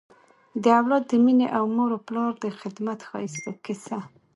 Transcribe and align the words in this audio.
د 0.63 0.65
اولاد 0.79 1.03
د 1.07 1.13
مینې 1.23 1.47
او 1.57 1.63
مور 1.75 1.89
و 1.93 2.03
پلار 2.07 2.31
د 2.43 2.45
خدمت 2.59 2.99
ښایسته 3.09 3.51
کیسه 3.63 3.97